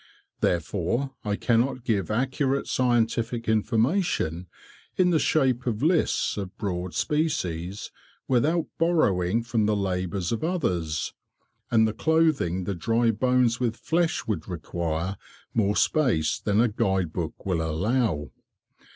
Therefore 0.39 1.11
I 1.23 1.35
cannot 1.35 1.83
give 1.83 2.09
accurate 2.09 2.65
scientific 2.65 3.47
information, 3.47 4.47
in 4.95 5.11
the 5.11 5.19
shape 5.19 5.67
of 5.67 5.83
lists 5.83 6.37
of 6.37 6.57
Broad 6.57 6.95
species 6.95 7.91
without 8.27 8.65
borrowing 8.79 9.43
from 9.43 9.67
the 9.67 9.75
labours 9.75 10.31
of 10.31 10.43
others, 10.43 11.13
and 11.69 11.87
the 11.87 11.93
clothing 11.93 12.63
the 12.63 12.73
dry 12.73 13.11
bones 13.11 13.59
with 13.59 13.77
flesh 13.77 14.25
would 14.25 14.47
require 14.47 15.17
more 15.53 15.75
space 15.75 16.39
than 16.39 16.59
a 16.61 16.67
guide 16.67 17.13
book 17.13 17.45
will 17.45 17.61
allow. 17.61 18.31